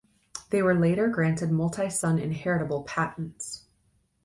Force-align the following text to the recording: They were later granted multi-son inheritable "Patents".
They 0.49 0.63
were 0.63 0.73
later 0.73 1.07
granted 1.09 1.51
multi-son 1.51 2.17
inheritable 2.17 2.81
"Patents". 2.85 3.65